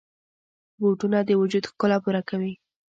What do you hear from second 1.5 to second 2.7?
ښکلا پوره کوي.